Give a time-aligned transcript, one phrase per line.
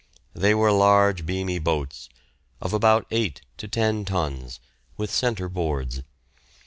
[0.33, 2.09] They were large beamy boats,
[2.59, 4.59] of about eight to ten tons,
[4.97, 6.01] with centre boards.